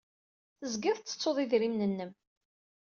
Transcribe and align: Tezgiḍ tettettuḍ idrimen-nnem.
Tezgiḍ 0.59 0.97
tettettuḍ 0.97 1.37
idrimen-nnem. 1.43 2.11